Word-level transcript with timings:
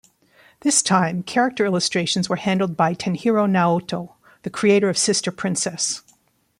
This 0.61 0.81
time, 0.81 1.21
character 1.21 1.63
illustrations 1.63 2.27
were 2.27 2.37
handled 2.37 2.75
by 2.75 2.95
Tenhiro 2.95 3.45
Naoto, 3.47 4.15
the 4.41 4.49
creator 4.49 4.89
of 4.89 4.97
"Sister 4.97 5.31
Princess". 5.31 6.01